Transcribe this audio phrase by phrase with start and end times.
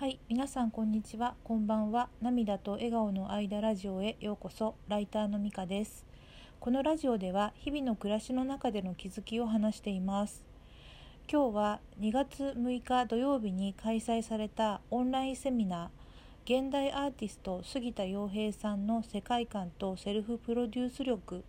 [0.00, 2.08] はい、皆さんこんにちは、こんばんは。
[2.22, 4.74] 涙と笑顔の間ラジオへようこそ。
[4.88, 6.06] ライターのみかです。
[6.58, 10.42] このラジオでは日々の暮らしの中での気づきを話しています。
[11.30, 21.44] 今日は2月6日土曜日に開催されたオンラインセミナー現代アーティスト杉田洋平さんの世界観とセルフプロデュース力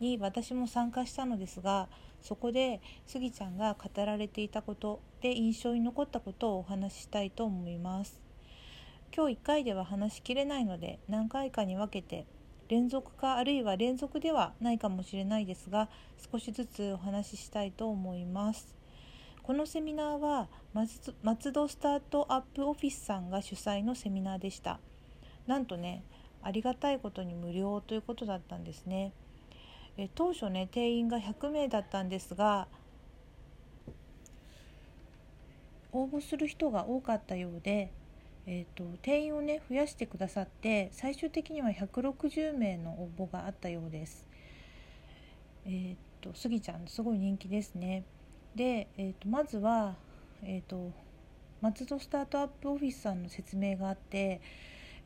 [0.00, 1.88] に私も参加したのですが
[2.22, 8.20] そこで杉ちゃんが語られていたことで印象に残ったことをお話ししたいと思います。
[9.14, 12.26] 今日1回では話しきれないので何回かに分けて
[12.68, 15.88] 連続かあるいは連続ではないかもしれないですが
[16.32, 18.74] 少しずつお話ししたいと思います。
[19.44, 20.48] このセミナーは
[21.22, 24.80] 松戸スタートアップオフィスさんが主催のセミナーでした。
[25.46, 26.02] なんとね
[26.42, 29.12] ありがたいことに無料ということだったんですね。
[29.96, 32.66] え当初ね定員が100名だったんですが
[35.92, 37.92] 応募する人が多かったようで、
[38.46, 44.26] えーと、定員をね増やしてくださって最終的には160名の応募があったようです。
[45.64, 48.04] えーと、とスギちゃんすごい人気ですね。
[48.54, 49.94] で、えーと、まずは、
[50.42, 50.90] えー、と
[51.60, 54.40] 松戸スタートアップオフィスさんの説明があって、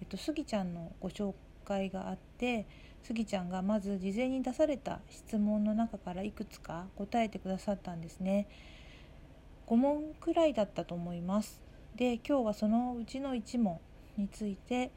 [0.01, 1.35] えー、とスギちゃんのご紹
[1.65, 2.67] 介があって
[3.03, 8.49] スギちゃんがまず事前に出された質問の中からいくつか答えてくださったんですね
[9.67, 11.61] 5問くらいだったと思います。
[11.97, 13.81] で今日はそのうちの1問
[14.17, 14.91] について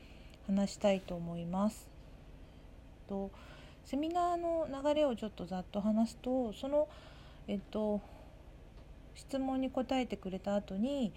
[0.48, 1.90] 話したいと思います。
[3.08, 3.32] と
[3.84, 6.88] セミナーの流れをちょっとざっと話すとその
[7.48, 8.02] えっと
[9.16, 11.12] 質問に答えてくれた後に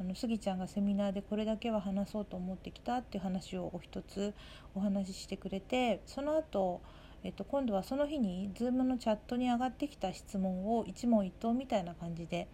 [0.00, 4.34] あのスギちゃんがセミナーでこれだけは話そうと思ってきたっていう話をお一つ
[4.74, 6.80] お話ししてくれてその後、
[7.22, 12.48] えっと今度はその日に Zoom のチャットに上がってきた質問を一問一答みたいな感じで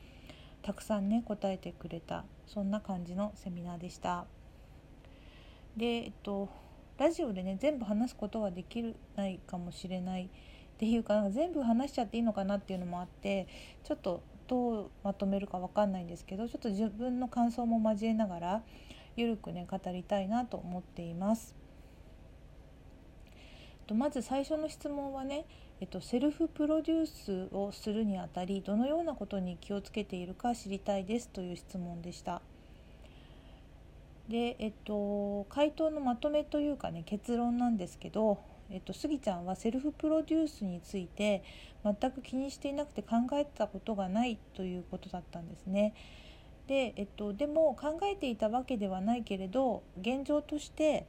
[0.62, 4.27] たくさんね答えてくれたそんな感じのセミナーでした。
[5.77, 6.48] でえっと
[6.98, 10.29] ラジオでね全部話すことはできないかもしれないっ
[10.79, 13.46] ていうかなんか全部話しちゃっていいのかなっていうのもあって
[13.84, 18.63] ちょっとどうまとめるか分かんないんですけどちょっと自分の感想も交えながら
[19.17, 21.61] ゆるくね語りたいなと思っています
[23.90, 23.95] と。
[23.95, 25.45] まず最初の質問はね、
[25.80, 32.42] えっと、セルフプロデュースをするにあたりどのようなことに気をつけているか知りたいですという質問でした。
[34.29, 38.39] で、えっと、回答のまとめというかね結論なんですけど
[38.73, 41.42] えっと、スギちゃんはセルフプロデュースについて
[41.85, 45.92] 全く気にしていなくて考えたことがないということだったんですね。
[46.69, 51.07] で,、えっと、でも考えていたわけではないけれど現状として、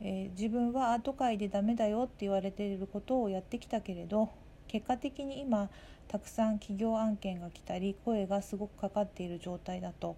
[0.00, 4.30] えー、自分はアート界でダメだよって言われていることをやってきたけれど
[4.66, 5.68] 結果的に今
[6.08, 10.16] たくさん企業案件が来たり声がすごくかかっている状態だと。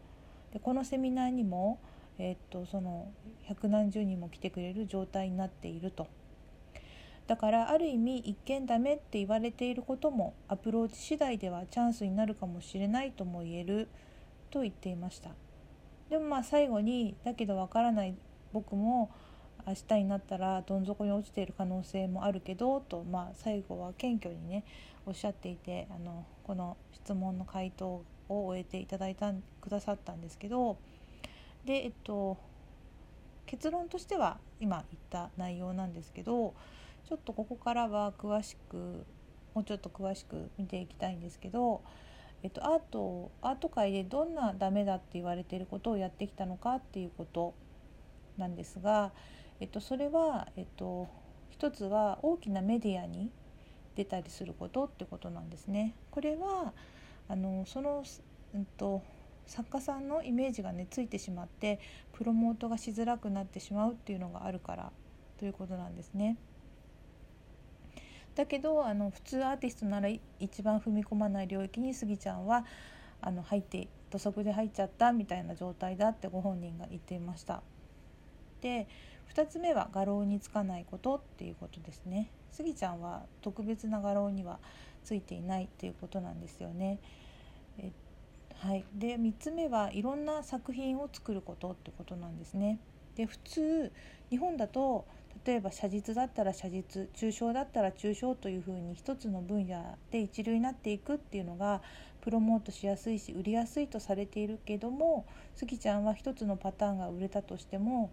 [0.52, 1.80] でこのセミナーにも、
[2.18, 3.10] えー、っとその
[3.44, 6.06] 百何十人も来てくれる状態になっていると。
[7.26, 13.88] だからある意味一見ダメって言われていることもアプローチ次第ではチャンスになるかもしれないとも言える
[14.50, 15.30] と言っていました
[16.10, 18.14] でもまあ最後にだけどわからない
[18.52, 19.10] 僕も
[19.66, 24.64] 明日になったらどん底に落ちている可能性もあるけどと、まあ、最後は謙虚にね
[25.06, 30.78] おっしゃっていてあのこの質問の回答を終えていただいたくださったんですけど
[31.64, 32.38] でえっと
[33.46, 36.54] 結論としては今言った内容なんですけど
[37.08, 39.04] ちょっとここからは詳しく
[39.54, 41.82] もうちょっと詳しく見ていきたいんですけど、
[42.42, 47.54] えっと、アートアート界でどんなダメだって言われていることをやってきたのかっていうこと
[48.38, 49.12] なんですが、
[49.62, 51.08] えっと、それは、えっと、
[51.48, 53.30] 一つは大きなメディアに
[53.94, 55.94] 出たりすることってことなんですね。
[56.10, 56.72] これは
[57.28, 58.02] あのその、
[58.54, 59.02] うんと、
[59.46, 61.78] 作家さんのイメージがねついてしまって
[62.12, 64.90] プロモートがしづらくなってしまうっていうのがあるから
[65.38, 66.36] ということなんですね。
[68.34, 70.08] だけどあの普通アーティストなら
[70.40, 72.64] 一番踏み込まない領域にスギちゃんは
[73.20, 77.62] あの入って土足で入っちゃったみたいな状態だってご本人が言っていました。
[78.62, 78.86] で
[79.34, 82.30] 2つ目は画廊につかないことっていうことですね。
[82.50, 84.58] スギちゃんは特別な画廊には
[85.04, 86.98] ついていないっていうことなんですよね。
[87.78, 87.90] え
[88.54, 92.78] はい、で3つ目はいろんな作品を作ることってことなんですね。
[93.16, 93.92] で普通
[94.30, 95.06] 日本だと
[95.44, 101.82] 例えば写実だったら写実抽象だったら抽象というふうに一つの分野で一流になっていくっていうのが
[102.20, 105.26] プロモートしやすいし売りやすいとされているけども
[105.56, 108.12] スギちゃんは一つのパターンが売れたとしても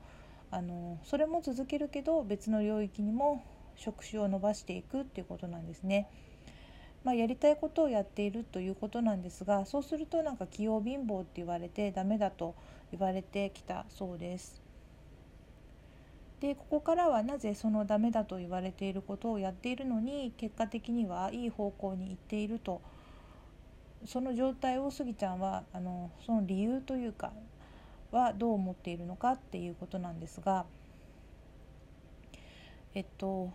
[0.52, 3.44] あのそれも続けるけど別の領域にも
[3.76, 6.10] 職種を伸ばしていくっていうことなんですね。
[7.04, 12.56] まあ、やりたいことをやっているということなんですがそうするとなんか器用貧乏って言われてダメだと
[12.92, 14.62] 言われてきたそうです。
[16.42, 22.82] でここからはなぜそのダメだと言われていることをやっているのに結果的にはいい方向に行っていると
[24.06, 27.34] その状態をスギちゃんはあのその理由というか
[28.12, 30.66] はどう思っているのかっていうことなんですが
[32.96, 33.52] えっと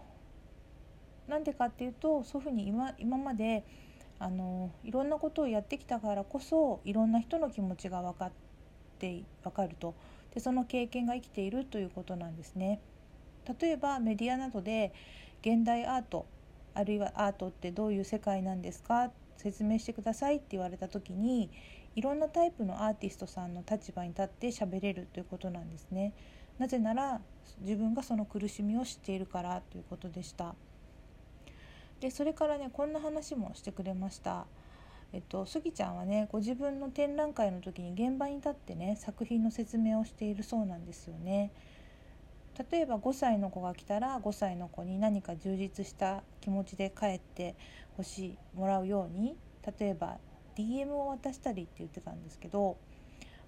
[1.29, 3.65] なんでかっていうとそういうふうに今今まで
[4.19, 8.33] あのいろんなことをやってきたからこそいろんな人の気持ちが分かっ
[8.99, 9.95] て分かると
[10.35, 12.81] でその経験が生きているということなんですね。
[13.61, 14.93] 例えばメディアなどで
[15.43, 16.27] 現代アート
[16.75, 21.51] あるいはアートってどういう世界なんですか説明してくださいって言われた時に
[21.97, 26.13] いろんなタイプのアーティストさんの立場に立って喋れるということなんですね。
[26.59, 27.21] なぜなら
[27.61, 30.55] 自分がその苦しみを知っているからということでした。
[32.01, 34.47] でそれからねこんな話もしてくれました。
[35.13, 41.53] えっと、スギちゃんはねご自分の展覧会の時に現場に立ってね作品の説明をしているそうなんですよね。
[42.71, 47.57] 例えば5歳の子が来たら5歳の子に何か充実した気持ちで帰って
[47.97, 49.37] ほしいもらうように
[49.79, 50.19] 例えば
[50.57, 52.77] DM を渡したりって言ってたんですけど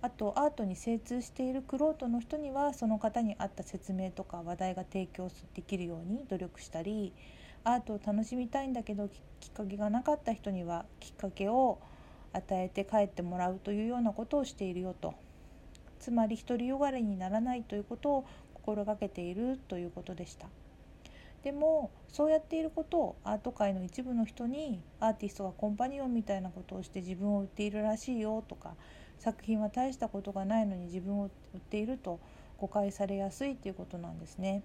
[0.02, 7.12] あとアートに精通しているクロートの人にはその方に合った説明とか話題が提供できるように努力したり
[7.64, 9.08] アートを楽しみたいんだけど
[9.40, 11.78] きっかけがなかった人にはきっかけを
[12.32, 15.14] 与えて帰ってもらうというようなことをしているよと。
[15.98, 20.46] つまり独りよがれにならないということを心がけているということでした。
[21.42, 28.74] でもそうやっていることをアート界の一部の人にアーティストがコンパニオンみたいなことをして自分を売っているらしいよとか
[29.18, 32.20] 作品は大したことがないのに自分を売っていると
[32.58, 34.62] 誤解されやすいということなんですね。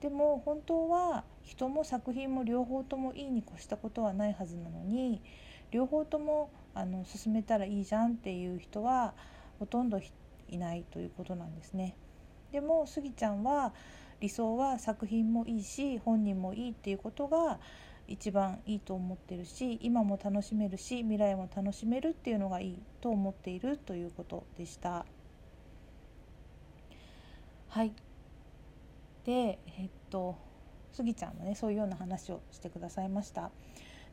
[0.00, 5.22] でも本当は人も作品も両方ともいいに越したことはないはずなのに
[5.70, 9.14] 両方ともあの進めたらいいじゃんっていう人は
[9.60, 10.00] ほとんど
[10.48, 11.94] いないということなんですね。
[12.52, 13.72] でもスギちゃんは
[14.20, 17.58] 理想は作品もいいし本人もいいっていうことが
[18.06, 25.06] 一番いいと思ってるし今も楽しめるし未来も楽しめるっていうのがいいと思っているということでした。
[27.68, 27.92] はい
[29.24, 30.36] でえっと
[30.92, 33.50] スギちゃんもねそういうような話をしてくださいました。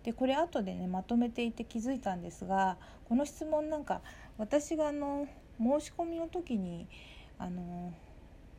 [0.03, 2.77] でこれ後でねまとめていて気づいたんですが
[3.09, 4.01] この質問なんか
[4.38, 5.27] 私があの
[5.59, 6.88] 申し込みの時に
[7.38, 7.94] あの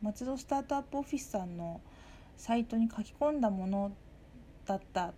[0.02, 1.80] 松戸スタートアップオフィスさんの
[2.38, 3.92] サイトに書き込んだもの
[4.64, 5.12] だった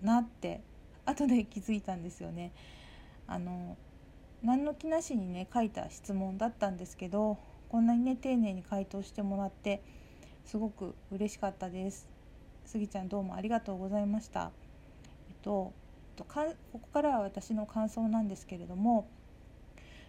[0.00, 0.62] なって
[1.04, 2.52] 後で気づいたんですよね。
[3.26, 3.76] あの
[4.42, 7.38] 何の気なしにね書いた質問だったんですけど
[7.68, 9.82] こんなにね丁寧に回答してもらって
[10.44, 12.06] すごく嬉しかったです
[12.66, 14.50] スギちゃんどうもありがとうございました
[15.28, 15.72] えっと
[16.16, 16.26] こ
[16.72, 19.08] こからは私の感想なんですけれども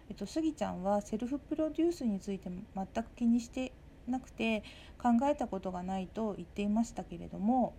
[0.08, 3.72] えっと、スギちゃんはセルフプロデュースについて全く気にして
[4.08, 4.62] なくて
[4.98, 7.76] 考えたことがないと言っていましたけれども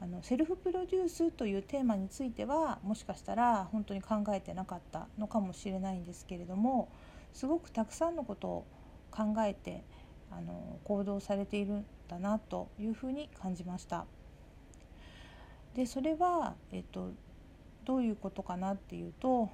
[0.00, 6.90] あのセルフプロデュースというテーマについてはもしかしたら本当に考えてなかったのかもしれないんですけれども
[7.34, 8.66] すごくたくさんのことを
[9.10, 9.84] 考えて
[10.30, 14.06] あの行動されているんだなというふうに感じました。
[15.74, 17.12] でそれは、えっと、
[17.84, 19.50] どういうことかなっていうと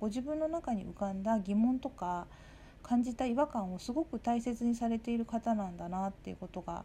[0.00, 2.26] ご自分の中に浮かんだ疑問とか
[2.82, 6.84] 感じた違和感をすごく大切にされている方なんだなっていうことが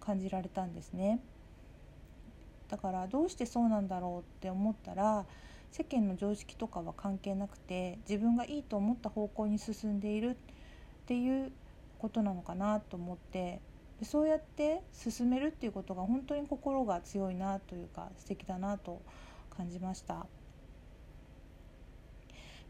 [0.00, 1.20] 感じられたんですね。
[2.68, 5.26] だからどうしてそうなんだろうって思ったら
[5.70, 10.36] 世間の常識とかは関係なくて自分がいいと思った方向に進んでいるっ
[11.06, 11.52] ていう
[11.98, 13.60] ことなのかなと思って
[14.00, 19.02] でそうやって進めるっていうことが本当に心が強いなというか素敵だなと
[19.56, 20.26] 感じました。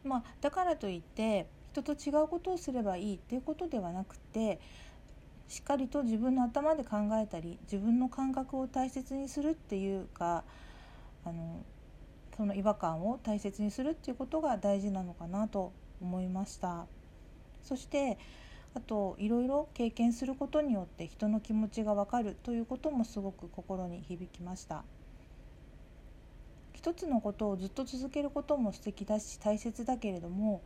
[0.05, 4.61] まあ、だからといって人と違うことをすればいいっていうことではなくて
[5.49, 10.45] しっかりと自分の頭で考えたり自分の感覚を大切にするっていうか
[11.25, 11.65] あの
[12.37, 16.87] その違和感を大切にするっていうことが大事なのかなと思いました。
[17.63, 18.19] そして
[18.75, 24.85] あといろいろ経験することによって人の気持ちが分かるということもすごく心に響きました。
[26.73, 30.63] 一つのことをずっと続けることも素敵だし大切だけれども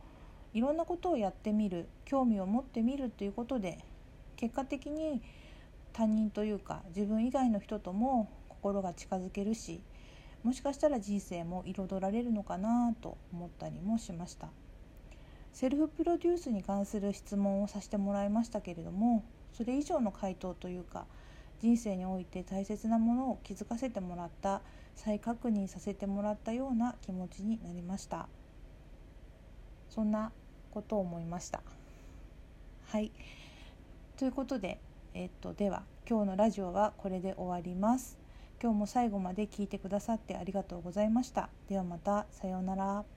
[0.57, 3.77] いろんなことをやってみる興味を持ってみるということで
[4.37, 5.21] 結果的に
[5.93, 9.81] 他人というか自分以外の人とも心が近づけるし
[10.43, 14.49] もしかしたら人生も彩られるのかなと思ったりもしました。
[15.53, 19.23] セルフプロデュースに関する質問をさせてもらいましたけれども
[19.53, 21.05] それ以上の回答というか
[21.61, 24.61] 人生において大切なものを気づかせてもらった
[24.95, 28.27] 再確認させてもらったような気持ちになりました
[29.89, 30.31] そんな
[30.71, 31.61] ことを思いました。
[32.87, 33.11] はい。
[34.17, 34.79] ということで、
[35.13, 38.17] えっと、では今日のラジオはこれで終わります。
[38.61, 41.49] 今日も最後まで聞いてくださってありがとうございました。
[41.69, 43.16] ではまたさようなら。